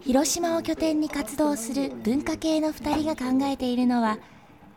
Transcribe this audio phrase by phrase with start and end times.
[0.00, 4.18] 広島を拠点に活動する文化系の2人が考えているのは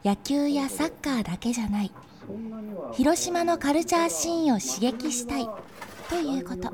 [0.04, 1.92] 野球やサッカーだけじゃない。
[2.94, 5.50] 広島のカルチャーシーンを刺激したい。
[6.10, 6.72] ということ。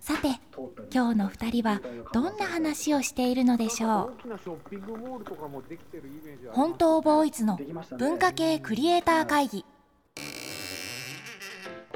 [0.00, 0.40] さて
[0.92, 1.80] 今日の2人は
[2.12, 4.38] どんな話をしているのでしょう。
[6.52, 7.58] 本当ボーイズの
[7.98, 9.64] 文化系クリエイター会議。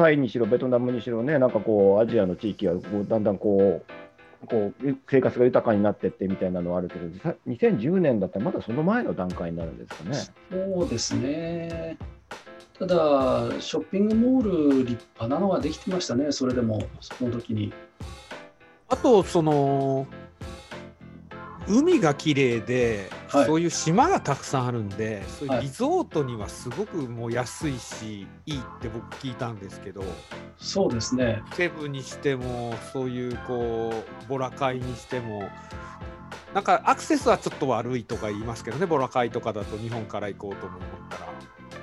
[0.03, 3.83] タイにしろベトナムにしろねなんかこうアジアの地域はこうだんだんこ
[4.43, 7.07] うこう生活が豊かになってってみたいなのはあるけど
[7.47, 10.17] 2010年だったらまだその前の段階になるんですかね。
[10.51, 11.97] そうですね
[12.79, 17.73] ただ、ショッピングモール立派なのができてましたね、それでも、その時に。
[18.89, 20.09] あと、その、
[21.69, 30.05] 海が綺麗で、はい、そういう島がたくさんあるんで、そういうリゾートにはすごくもう安いし、いいって僕聞いたんですけど、
[30.59, 31.43] そうですね。
[31.55, 33.93] セブにしても、そういうこ
[34.27, 35.49] う、ボラ会にしても、
[36.55, 41.33] なんかアクセスはちょっと悪いとか言いますけどね、ボラ会とかだと日本から行こうと思ったら。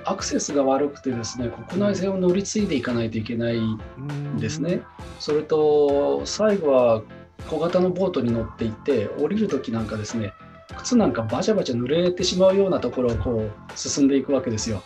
[0.04, 4.82] アクセスが悪くてですね国内線を乗り継いでいかないといけないんですね。
[5.18, 7.02] それと最後は
[7.48, 10.32] 小型のボートに乗っていって降りる時なんかですね
[10.76, 14.82] 靴なんかバチャバチャ濡れてしまうようなところをこう進んでいくわけですよ。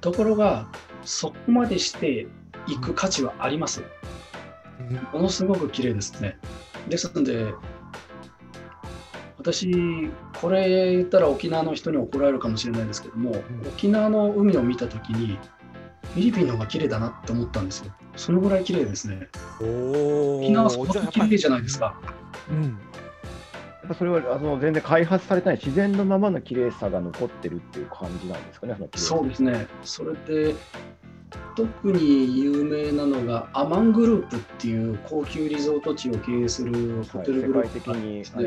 [0.00, 0.68] ところが
[1.04, 2.26] そこまでして
[2.66, 3.82] いく価値はあります。
[5.12, 6.38] ものすごく綺麗ですね。
[6.88, 7.54] ですので
[9.38, 9.70] 私
[10.40, 15.38] これ言ったら沖縄の人に怒られるかもしれないですけども、うん、沖縄の海を見た時に
[16.14, 19.28] フィリピンの方が綺麗だなって思ったんですよそのぐらい綺麗ですね
[19.60, 21.94] 沖縄すごく綺麗じゃないですか
[22.50, 22.78] うん
[23.84, 30.54] やっぱそれはあの全然開発されたい自然のままの綺麗さが残ってるっていう感じなんですかねそうですねそれで
[31.54, 38.38] 特に有名なのがアマングループっていう高級リゾート地を経営するホテルグループが、ね、フ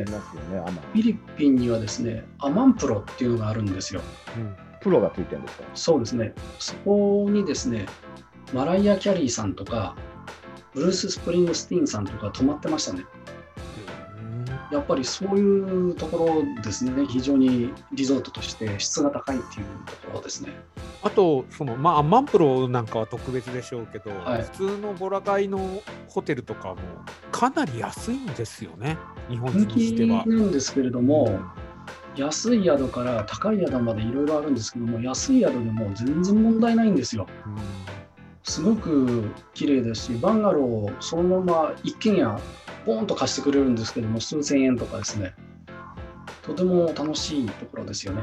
[0.98, 4.02] ィリピンにはですねアマンプロっていうのがあるんですよ。
[4.38, 5.64] うん、プロがついてるんですか？
[5.76, 6.34] そうですね。
[6.58, 7.86] そこにですね
[8.54, 9.96] マライア・キャリーさんとか
[10.74, 13.06] ブルース・スプリングスティーンさんとか泊まってましたね。
[14.72, 20.52] やっぱりそういうところですね、非常にリゾートとして質が高いっていうところですね。
[21.04, 26.78] あと、そのまあ、アマンプロなんかは特別でしょうけど、はい、普通のボラカイのホテルとかも
[27.32, 28.98] かなり安いんですよね、
[29.30, 30.26] 日本人にしては。
[30.26, 31.40] なんですけれども、
[32.16, 37.26] うん、安い宿から高い宿までいろいろあるんですけども、安い宿でも全然問題ないんですよ。
[37.46, 37.50] う
[37.94, 37.97] ん
[38.48, 42.40] すごく綺麗ですし、バンガローをそのまま一軒家
[42.86, 45.36] ポンと貸してくれるんですけども、数千円とかですね、
[46.44, 48.22] とても楽しいところですよね。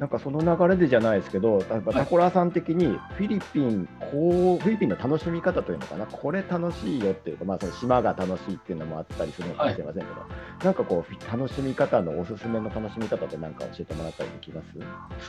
[0.00, 2.86] なんかその流れでじゃないですけど、例えばタコラさん的に
[3.18, 10.26] フィリピン、こうフィリピンの楽しみ方というのかな、これ楽しいよっていうか、まあ、その島が楽しいっていうのもあったりするのかもしれませんけど、は
[10.62, 14.68] い、なんかこう、楽しみ方のおすすめの楽しみ方って何か教えてもらったりできます？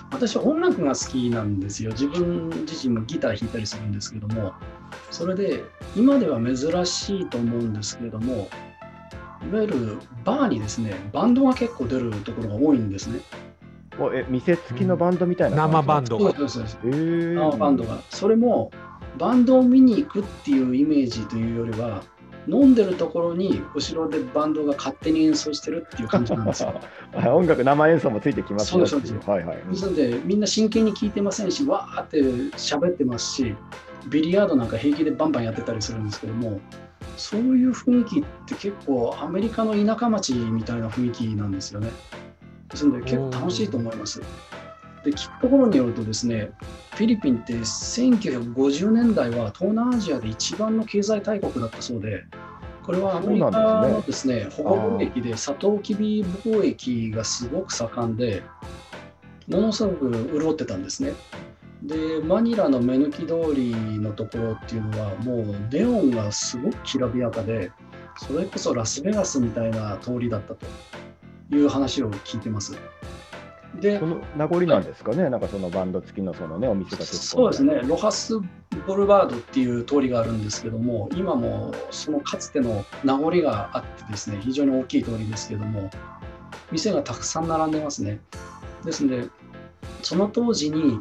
[0.09, 1.91] 私、音楽が好きなんですよ。
[1.91, 4.53] 自分自身もギター弾いたりするんですけども、
[5.09, 5.65] それで
[5.97, 8.47] 今では珍しいと思うんですけれども、
[9.45, 13.19] いわゆるバーにですね、バンドが結構出るところが多いんですね。
[14.13, 16.31] え店付きのバンドみたいな、生バンドが。
[16.31, 16.79] そうですそうです。
[16.83, 17.97] 生バンドが。
[18.09, 18.71] それも
[19.17, 22.03] バンドを見に行くっていうイメージというよりは、
[22.47, 26.73] 飲んでるところに後ろでバンドが勝手に演奏してるっていう感じなんですよ。
[27.13, 29.29] 音楽生演奏もついてきますそうですそうです。
[29.29, 29.57] はいはい。
[29.69, 32.21] ですのでみんな真剣に聴いてませんし、わーって
[32.57, 33.55] 喋ってますし、
[34.09, 36.59] ビリヤードなんか平気でバンバンやってたりするんですけども、
[37.17, 41.89] そういう雰囲気って結構アメリカの田舎町みたいな雰囲気なんですよね。
[42.71, 44.21] ですので結構楽しいと思います。
[45.03, 46.51] で聞くところによるとですね
[46.91, 52.23] フィリピンって1950年代は東南アジアで一番の経済大国だったそうで
[52.83, 58.43] これはアメリカのですね保護貿易でサトウキビ貿易がすごく盛んで
[59.47, 61.13] ものすごく潤ってたんですね。
[61.83, 67.71] でマニラの目抜き通りのところっていうのはもうネオンがすごくきらびやかで
[68.17, 70.67] それこそラスベガスみたいな通りだったと
[71.51, 72.77] いう話を聞いてます。
[73.79, 78.35] で、その名残なんですかね、はい、なんかそのバンド付きのそのね、お店がそうですね、ロハス
[78.87, 85.89] ボルバードっていう通りがあるんですけども今もそのかつての名残があってですね非常に大きい通りですけども
[86.71, 88.19] 店がたくさん並んでますね。
[88.85, 89.27] ですので
[90.01, 90.99] その当時に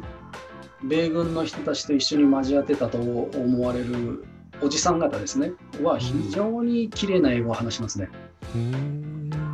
[0.83, 4.25] 米軍の人たちと一緒に交わってたと思われる
[4.61, 8.09] おじさん方ですねは非常に綺麗な英語を話しますね。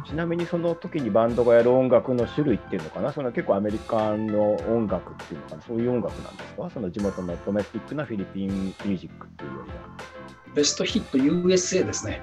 [0.07, 10.17] ちなみにその時にバンドがやる音楽の種類っていうのかな、その結構アメリカの音楽っていうのかな、そういう音楽なんですか、その地元のドメスティックなフィリピンミュージックっていうよりは。
[10.55, 12.21] ベストヒット USA ですね。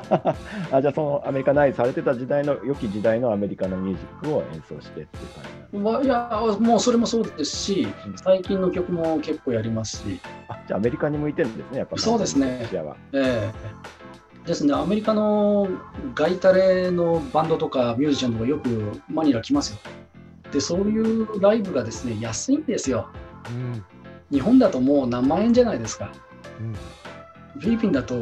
[0.72, 7.86] あじゃあそのアメリカ内されてた時代の良き時代のアメリカのミュージックを演奏してっていう感じまあ、いやもうそれもそうですし、
[8.16, 10.20] 最近の曲も結構やりますし。
[10.48, 12.68] あじゃあアメリカに向いてるんですね、やっぱそうですね。
[12.72, 12.76] え
[13.12, 13.52] えー、
[14.46, 15.68] ですね、アメリカの
[16.14, 19.78] ガイタレのバンドとかミュージシャンとかよくマニラ来ますよ。
[20.50, 23.08] で、そういうライブがですね、安いんですよ。
[23.48, 23.84] うん、
[24.30, 26.12] 日本だともう何万円じゃないですか。
[26.60, 26.74] うん
[27.58, 28.14] フィリピンだと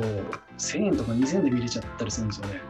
[0.58, 2.60] 1000円とか2000円で見れちゃったりするんですよね。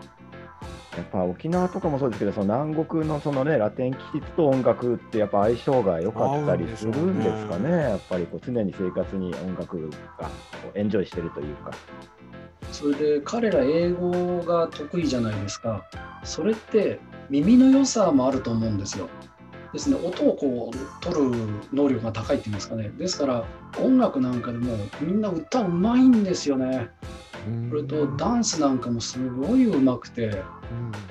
[0.97, 9.89] やっぱ沖縄とかもそうですけど、その南国のそのねラテン気質と音楽ってやっぱ相性が良かったりするんですかね、ねやっぱりこう常に生活に音楽
[10.19, 10.31] が
[10.75, 11.71] エンジョイしてるというか。
[12.73, 15.85] それで彼ら英語が得意じゃないですか。
[16.25, 19.09] それって耳の良さもあると思うんですよ。
[19.73, 21.31] ですね、音をこう取る
[21.73, 22.91] 能力が高いっていうんですかね。
[22.99, 23.45] ですから
[23.79, 26.91] 音楽なんかでもみんな歌うまいんですよね。
[27.71, 30.43] それとダンスなんかもすごい上手くて、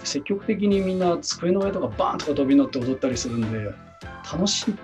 [0.04, 3.72] 積極的にみんな机の上とかバーンとか飛び乗って踊ったりするんで
[4.32, 4.76] 楽しい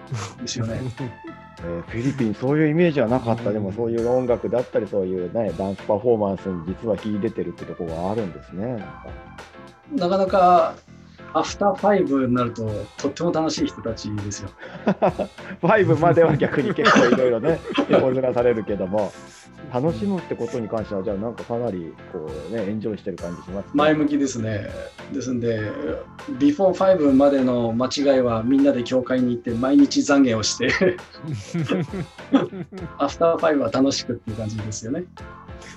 [0.42, 0.82] ですよね。
[1.60, 8.84] えー、フィリピンそういうイメージはなかった、でもそういう音楽だったりそういう、ね、ダンスパフォーマンスに実は秀でてるってところがあるんですね。
[9.94, 10.76] なかなか
[11.36, 12.66] アフターファイブになると、
[12.98, 14.50] とっても楽しい人たちですよ。
[15.60, 17.60] ファイブまでは逆に結構いろいろね、
[17.90, 19.12] 横ずらされるけども、
[19.74, 24.70] 楽しむってことに関しては、じゃあ、なんかかなりこう、ね、エンジョイしてる感じします、ね、前向きですね。
[25.12, 25.60] ですんで、
[26.40, 30.70] ビフォーファイブまでの間違いは、みんなで教会に行って、毎日懺悔をして
[32.98, 35.04] アフターファイブは楽しくっていう感じですよね。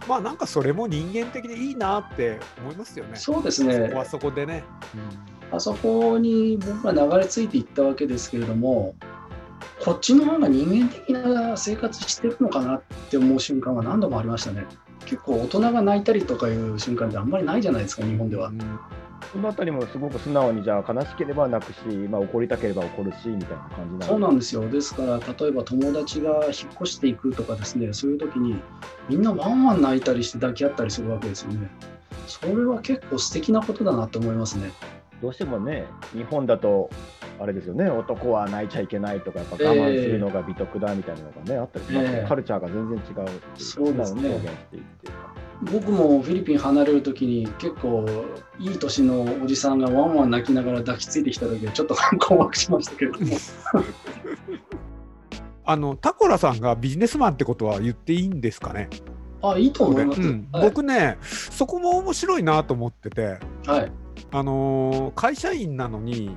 [0.06, 3.16] まあなんかそれも人間的でいいなって思いますよね。
[3.16, 3.88] そうですね。
[3.88, 4.62] そこはそこでね。
[4.94, 8.94] うんあそこに僕が流れ着いていったわけですけれども
[9.82, 14.66] こっちの方が人間的な生活してるのかなって思う瞬間は何度もありましたね。
[15.06, 18.58] 結構大人が泣いたりとかいう瞬間ってあんまりないじゃないですか日本では、うん、
[19.32, 24.68] そのあたりもすごく素直にじゃあ悲しければ泣くし、まあ、怒りたければ怒るしみたいな感じそうなんですよ。
[24.68, 26.52] ですから例えば友達が引っ
[26.82, 28.60] 越していくとかですねそういう時に
[29.08, 31.70] みんなワンワン泣いたりして抱き合ったりするわけですよね。
[32.26, 34.70] それは結構素敵なことだなと思いますね
[35.20, 36.90] どうしてもね、日本だと、
[37.40, 43.04] あれですよね、男は泣いちゃいけないとか、やっぱ我慢するのが美徳だみたいなのがね、えー、あったりしますね、えー、カルチャーが全然違う
[43.56, 44.40] そうですね。
[45.72, 48.06] 僕もフィリピン離れるときに結構
[48.60, 53.18] いい年のおじさんがワンワン泣きながら抱きついてきた時はちょっと困惑しましたけれど。
[53.18, 53.26] も
[55.64, 58.88] あのタコラさんがビジネスマンってことは言っていいんですかね？
[59.42, 60.48] あいいと思います、うん。
[60.52, 63.92] はい、僕ねそこも面白いなと思ってて、はい、
[64.30, 66.36] あのー、会社員なのに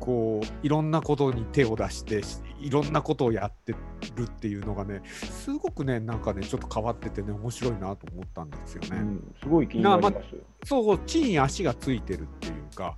[0.00, 2.22] こういろんなことに手を出して
[2.60, 3.72] いろんなことをやって
[4.14, 8.88] るっていうのがねすごくねなんかねちょっと変わっててね面白いなと思ったんですよね。
[8.92, 10.20] うん、すごい気になります、ま
[10.64, 12.96] そう地に足がついてるっていうか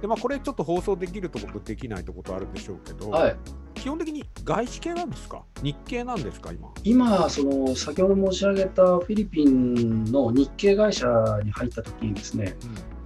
[0.00, 3.36] で、まあ、これちょっと放送できるとことできないとことあるんでしょうけど、はい、
[3.74, 5.42] 基本的に外資系なんですか？
[5.62, 6.68] 日系なんですか今？
[6.84, 11.06] 今その先ほど申し上げたフィリピンの日系会社
[11.44, 13.01] に入った時にですね、うん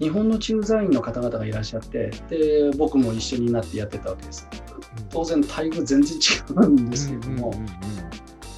[0.00, 4.48] 日本の駐在員の方々がいらっしゃってで僕も一緒になってやってたわけです。
[5.10, 7.52] 当然待遇全然違うんですけども、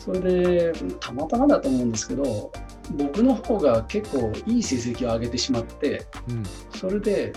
[0.04, 2.50] それでたまたまだと思うんですけど
[2.96, 6.42] 僕の方が結構いい成績を上げてしまって、うん、
[6.76, 7.32] それで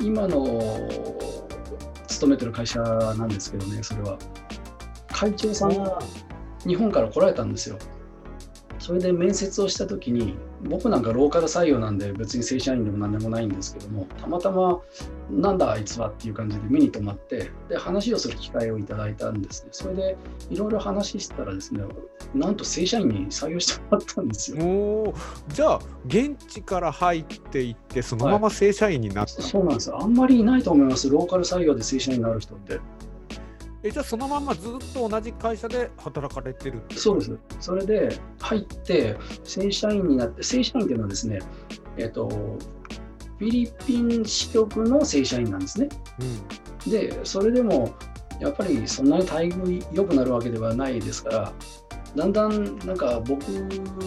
[0.00, 0.88] 今の
[2.06, 4.18] 勤めてる会社なんですけどねそれは
[5.08, 5.98] 会長さんが
[6.66, 7.78] 日本から来られたんですよ。
[8.78, 14.80] それで面接をした時に僕なんかローカル採用なんで別に正社員でも何でもないんですけどもたまたま
[15.30, 19.68] なんだあいつはっていう感じで目に留まってで話をする機会をいただいたんですね。
[19.72, 20.16] それで
[20.50, 21.82] いろいろ話したらですね
[22.34, 24.64] なんと正社員に採用してもらったんですよ。
[24.64, 25.14] お
[25.48, 29.94] じゃあ現地から入っていってそのまま正社員になった、はい、そうなんです。
[29.94, 31.08] あんまりいないと思います。
[31.08, 32.80] ローカル採用で正社員になる人って
[33.82, 37.38] えじゃあそのままずっと同じ会社で働かれてるそうです。
[37.60, 41.38] それで入って正社員になって正社員っていうのはですね、
[41.96, 42.28] えっ、ー、と
[43.38, 45.88] フィリピン支局の正社員なんですね。
[46.86, 47.94] うん、でそれでも
[48.40, 51.52] やっぱりそんなに待遇良くなるわけではないですから
[52.16, 53.42] だんだんなんか僕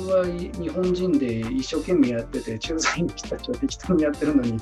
[0.09, 4.57] は日本人で一生懸命やってて駐在員の人たちは適当にやってるのに、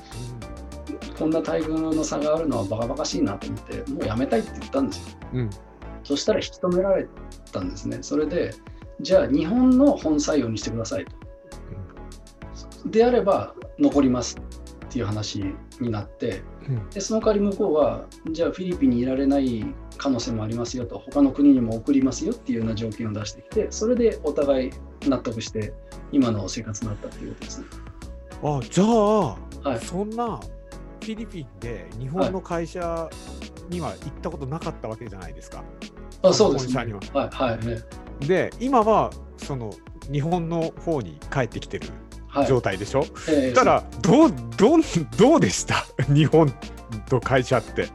[1.17, 5.17] こんな待遇の差があるのはバカバカしいなと思ってもうやめたいって言ったんですよ。
[5.33, 5.49] うん、
[6.03, 7.07] そしたら引き止められ
[7.51, 7.99] たんですね。
[8.01, 8.53] それで
[9.01, 11.15] じゃあ日本の本採用にしてくださいと。
[12.89, 14.37] であれば残ります
[14.85, 15.43] っていう話
[15.79, 16.41] になって、
[16.93, 19.65] でその代わり向こうはじゃあフィリピンにいられない
[19.97, 24.71] 可能性もありますよと他の国にも送りますよっていうような条件を出してきてそれでお互い
[25.07, 25.73] 納得して
[26.11, 27.67] 今の生活になったっていうことですね。
[28.43, 29.37] あじゃあ、
[29.69, 33.09] はい、そんなフィリピンで日本の会社
[33.69, 35.63] には行ったことなかったわけじゃないですか。
[36.23, 36.75] あそうですね。
[36.75, 36.91] はい
[37.29, 37.79] はいね、
[38.21, 39.71] で今はその
[40.11, 41.87] 日本の方に帰ってきてる
[42.47, 44.79] 状態でしょ、はい、えー、たらどうどう
[45.17, 45.85] どうでした？
[46.13, 46.53] 日本
[47.09, 47.87] と会社って。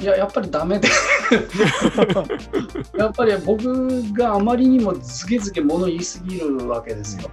[0.00, 0.88] いややっぱりダメで
[2.98, 7.30] やっぱり僕があまりにもずけずけ物言いすぎるわけですよ。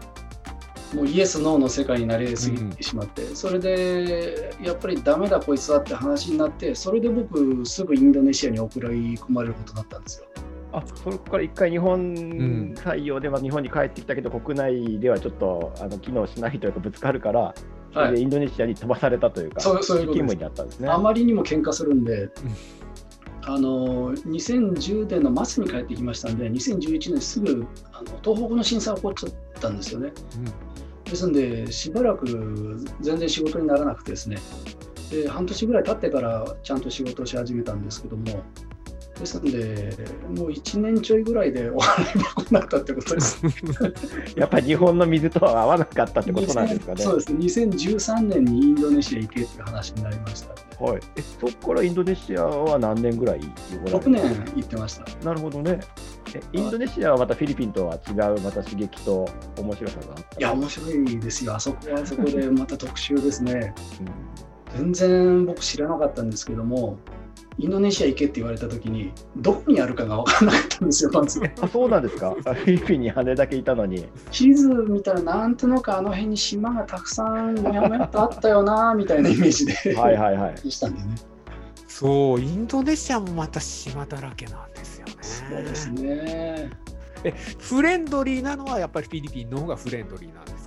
[0.94, 10.26] もうイエス・ノーの世界になりすぎてしまって、うん、それでやっぱりダメだこいつはって話になってそれで僕すぐインドネシアに送り込まれることになったんですよ。
[10.74, 12.14] あそこから一回日本
[12.76, 17.54] 採用で、まあ、日本に帰ってきたけど、国内ではちょっとあの機能しないというかぶつかるから、
[17.94, 20.88] それでインドネシアに飛ばされたというか、はい、そういう勤務になったんですね。
[20.88, 22.30] あまりにも喧嘩するんで、
[23.44, 30.14] あの2010年の末に帰ってきましたんで、2011年すぐあの東北の震災起こっちゃったんですよね。
[30.38, 34.38] うん、ですんで、しばらく全然仕事にならなくてですね、
[35.10, 38.44] で半年ぐらい経ってからちゃんと仕事をし始めたんですけども、
[39.22, 39.96] ですので、
[40.36, 43.42] もう1年ちょいぐらいでお払い箱になったってことです。
[44.36, 47.04] やっぱり日本の水とは合わなかったってことなんですかね。
[47.04, 50.56] そうです、2013年にインドネシア行けっていう話になりました。
[50.84, 53.40] はい、えそこからインドネシアは何年ぐらい
[53.86, 54.24] ?6 年
[54.56, 55.06] 行ってました。
[55.24, 55.80] なるほどね。
[56.34, 60.40] えインドネシアはまたフィリピンとは違う、また刺激と面白さがあった？
[60.40, 61.56] いや、面白いですよ。
[61.56, 63.76] あそこはあそこでまた特集ですね。
[64.80, 66.98] うん、全然僕知らなかったんですけども、
[67.62, 71.40] インドネシア行けって言われた時にどこにあるかが分からなかったんですよ まず。
[71.62, 72.32] あそうなんですか？
[72.32, 74.08] フィリピンに羽だけいたのに。
[74.32, 80.72] 地図見たらなんとなくあの辺に島がたくさんもやもやとあったよなみたいなイメージではいはいはい。
[80.72, 81.06] したんでね。
[81.88, 85.14] そうインドネシアもまた島だらけなんですよね。
[85.22, 86.72] そうですね。
[87.24, 90.61] えフレンドリーなのはやっぱりフィリピンの方がフレンドリーなんです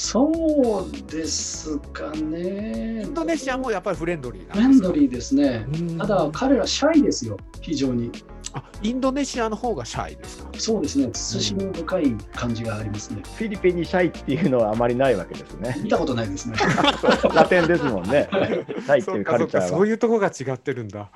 [0.00, 3.02] そうですかね。
[3.02, 5.66] インドネシアもやっぱりフレンドリーフレンドリーですね。
[5.98, 8.12] ただ彼らシャイですよ、非常に。
[8.52, 10.48] あインドネシアの方がシャイですか？
[10.56, 13.22] そうですね、慎み深い感じがありますね。
[13.36, 15.76] フィリピンにシャイっていうのはあまりないわけですね。
[15.82, 16.54] 見たことないですね。
[17.34, 18.28] ラテンですもんね。
[18.32, 19.68] シャイっていうカルチャーは。
[19.68, 21.10] そういうとこが違ってるんだ。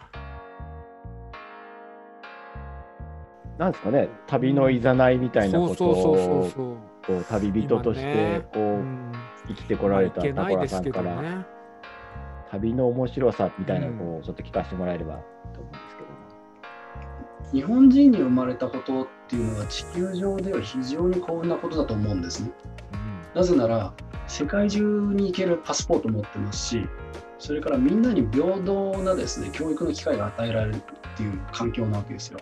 [3.59, 6.79] なんですかね、旅のいざないみたいなことを。
[7.07, 9.13] こう旅人としてこう、ねうん、
[9.49, 11.47] 生きてこられたタコラさんから、ね、
[12.51, 15.15] 旅の面白さみたいなのをちょっと聞かせてもらえれば
[15.53, 22.51] と思うんですけども、日本人に生まれたことっていうのは地球上では非常に幸運なことだと思うんですね。
[22.93, 23.93] うん、なぜなら
[24.29, 24.81] 世界中
[25.13, 26.87] に行けるパスポートを持ってますし
[27.39, 30.81] それからみんなに平等なですね教育の機会が与えられるっ
[31.17, 32.39] ていう環境なわけですよ。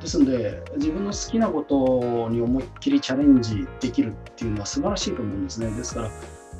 [0.00, 5.70] ですので自分の好きなことに思いっきりチャレンジできるっていうのは素晴らしいと思うんですね。
[5.70, 6.10] ですから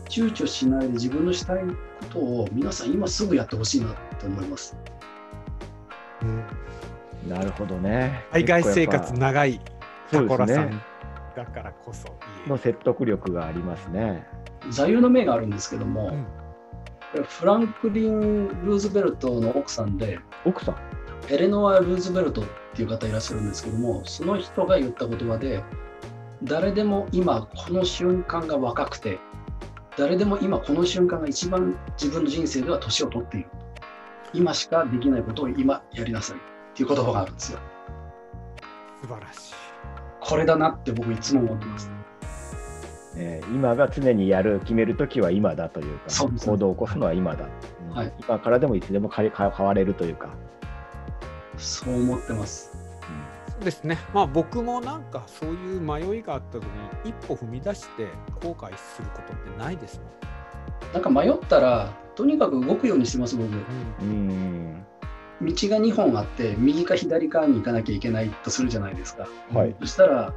[0.08, 1.74] 躊躇しないで自分のしたいこ
[2.10, 4.76] とを皆さん今すぐやってほしいなって思います、
[6.22, 6.44] うん、
[7.28, 8.24] なるほどね。
[8.32, 9.60] 海外生活長い
[10.10, 10.82] タコラさん
[11.36, 12.08] だからこそ
[12.48, 14.26] の説得力がありますね。
[14.70, 16.12] 座右の銘があるんですけども、
[17.14, 20.76] うん、フランクリン・ルーズベルトの奥さんで奥さん？
[21.28, 25.62] エレノア・ルーズベルトっていう方いらっしゃるんですけどもその人が言った言葉で
[26.42, 29.18] 誰でも今この瞬間が若くて
[29.96, 33.50] 誰でも今この瞬間が一番自分の人生では年を取っている。
[34.32, 36.40] 今しかできないことを今やりなさいっ
[36.74, 37.58] ていう言葉があるんですよ。
[39.02, 39.54] 素晴らしい。
[40.20, 41.90] これだなって僕いつも思ってます、
[43.16, 46.04] えー、今が常にやる決める時は今だというか
[46.46, 47.48] 行動を起こすのは今だ、
[47.92, 50.28] はい、今からでもいつでも変われるというか
[51.60, 52.72] そう思ってます。
[53.48, 56.70] そうですね、まあ、僕もなんかそういう迷いがあった時に
[57.10, 58.06] 一歩踏み出して
[58.42, 60.30] 後悔することってないですもん。
[60.94, 63.48] なんか迷ったらとにかく動くようにしてます僕。
[63.48, 64.84] うん、
[65.42, 69.28] 道が2本あって右か左かに行かなきゃいけないとするじゃないですか。
[69.52, 70.32] はい、そしたら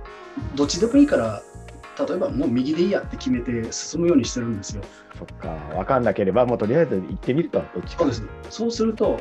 [0.56, 1.42] どっちでもいいから
[2.08, 4.84] 例えばもう右でいいやって決めて進むようにしてるんですよ。
[5.18, 8.00] そっか分かんなければもうとりあえず行ってみるとどっちか。
[8.00, 9.20] そうですそうすると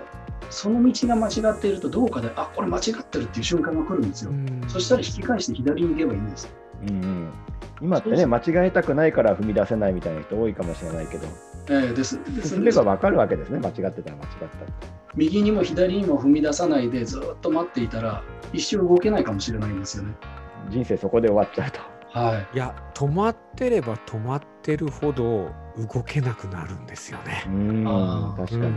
[0.53, 4.33] その道が間違っているとどうかであこれ間違ってるっていう瞬間が来るんですよ、
[4.69, 7.33] そしたら引き返して左に行けばいいんですうんうん。
[7.81, 11.27] 今ってね間違えたくないから踏み出せないみたいな人多いかもしれないけど、
[11.69, 12.51] えー、ですです。
[12.51, 20.15] 進めば分かるわけですね間違ってたら間違った右にも左にも踏み出さないでずっと待っていたら一生動けないかもしれないんですよね。
[20.71, 21.81] 人生そこで終わっちゃうと。
[22.19, 27.45] はい、いや止まってれば止まってるほど動けなくなるんですよね。
[27.47, 27.85] うん
[28.37, 28.77] 確かに、うん、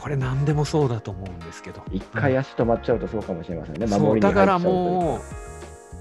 [0.00, 1.82] これ何でもそうだと思うんですけど。
[1.90, 5.20] 一回足止まっちゃうとそうかもしれませんね、守りにだからもう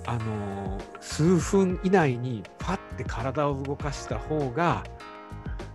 [0.06, 4.84] あの数分以内にパッて体を動かした方が、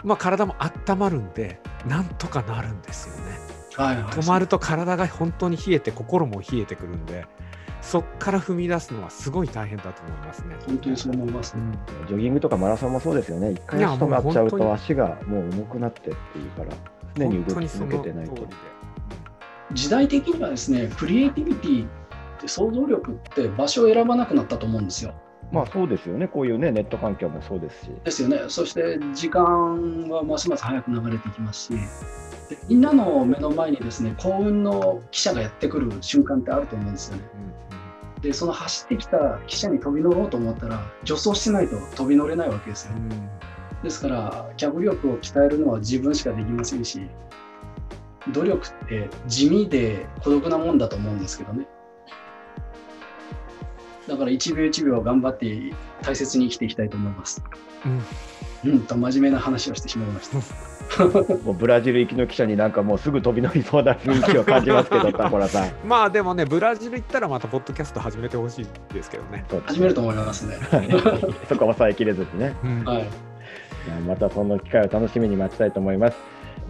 [0.03, 3.39] まあ、体も温まるんでなんとかなるんですよね。
[3.77, 7.27] はいはい、止まると体が本当に冷えて心も冷えてくるんで
[7.83, 10.57] そこから踏み出すのはすごい大変だと思いますね。
[10.67, 11.63] 本当にそう思います、ね、
[12.01, 13.51] うん、ジョギングとかマラソンもそうですよね。
[13.51, 18.47] 一回足止まっちゃうと足がもう重くなってっていうから常に動き続けてないと。
[19.73, 21.89] 時代的にはですねクリエイティビティっ
[22.41, 25.15] て想像力って場所を選ばなくなったと思うんですよ。
[25.53, 27.91] まあそうですよね、こういうね、ネット環境もそうですし。
[28.05, 31.79] ですよね、そして時間はますます早く流れていきますし、
[32.69, 37.23] みんなの目の前にですね幸運の記者がやってくる瞬間ってあると思うんですよね。
[38.17, 42.95] うん、でその走ってきた記者に飛び乗ろうと思ったら助走しないと飛び乗れないわけですよ。
[42.97, 43.29] うん、
[43.85, 47.03] ですから脚力を鍛えるのは自分しかできませんし
[48.33, 51.67] 努力って地味で孤独なもんだと思うんですけどね。
[54.09, 55.73] だから1秒1秒頑張って
[56.03, 57.43] 大切に生きていきたいと思います。
[58.65, 60.39] うん、うん、と真面目な話をしてしまいました。
[61.45, 65.71] もうブラジル行きの記者になんかもうすぐ飛び乗りそうな雰囲気を感じますけど、タコラさん。
[65.87, 69.45] まあでもね、ブラジル行ったらまたポッドキャスト始めてほしいですけどね。
[69.67, 70.57] 始めると思いますね。
[71.49, 72.55] そこは抑えきれずにね。
[72.63, 73.34] うん、はい。
[74.07, 76.17] またその機会を楽しみに待ちたいと思います。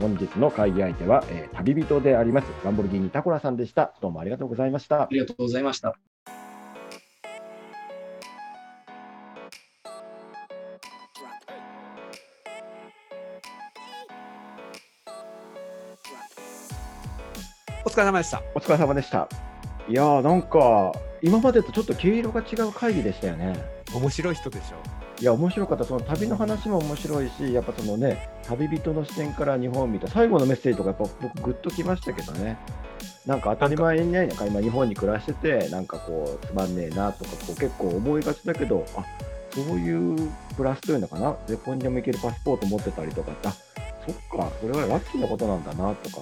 [0.01, 3.95] 本日の会議相手は、えー、旅人でありますランボルギーニタコラさんでした。
[4.01, 5.03] どうもありがとうございました。
[5.03, 5.95] ありがとうございました。
[17.87, 18.43] お疲れ様でした。
[18.55, 19.29] お疲れ様でした。
[19.87, 23.55] いやーなんか今までとちょっと毛色が違う会議でしたよね。
[23.95, 24.94] 面白い人でしょ。
[25.21, 25.85] いや面白かった。
[25.85, 32.59] その旅の話も面白いし、やっぱそのね旅人の視点から日本を見た最後のメッセージとかやっぱ僕グッときましたけどね。
[33.27, 39.05] なんか当たり前にね、なんか今日本に暮らしててなんかこうつまんねえなとかこう結構思いがちだけど、あ
[39.51, 41.37] そういうプラスというのかな？
[41.47, 43.55] どこにでも行けるパスポート持ってたりとか、あ
[44.07, 46.19] そっかそれはラッキーなことなんだなとか。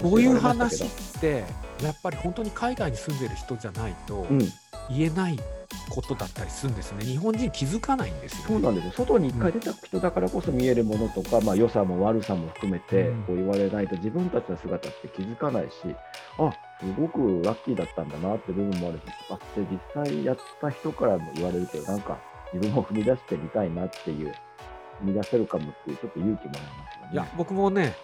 [0.00, 0.88] こういう話っ
[1.20, 1.44] て
[1.82, 4.28] やっぱり本当に海外に住んでる人じゃないと
[4.88, 5.40] 言えない
[5.88, 8.92] ことだったりするんですね、日本人気づかないんですよ、ね、そうなんですよ。
[8.92, 15.72] 外に一回出た人だからこそ見えるものとか、うん、まあ、良さも悪さも含めてこう言われないと自分たちの姿って気づかないし、
[16.38, 22.18] あすごくラッキーだったんだなって部分もあるし、あって実際やった人からも言われると、なんか
[22.52, 24.28] 自分も踏み出してみたいなっていう、
[25.02, 27.10] 踏み出せるかもっていう、ちょっと勇気もらいますよね。
[27.12, 27.94] いや僕もね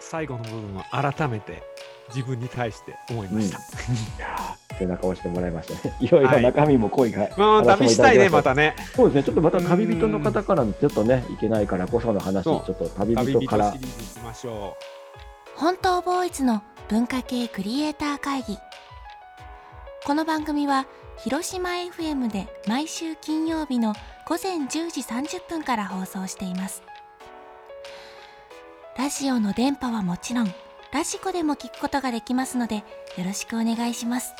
[0.00, 1.62] 最後の部分は改めて
[2.08, 3.58] 自分に対して思いました。
[3.58, 5.94] うん、い や背中を押してもらいましたね。
[6.00, 8.74] いろいろ中身も濃いが、はい、まあ、旅したいね、またね。
[8.96, 13.74] そうですね、ちょっとまた旅人の方からちょっとね、いけないからこその話、ちょっと旅人から。
[15.56, 18.58] 本当ボーイズの文化系クリエイター会議。
[20.06, 20.86] この番組は、
[21.18, 23.92] 広島 FM で毎週金曜日の
[24.26, 26.82] 午前10時30分から放送しています。
[28.96, 30.54] ラジオの電波はもちろん、
[30.92, 32.82] ラジコでも聞くことができますので、よ
[33.24, 34.32] ろしくお願いします。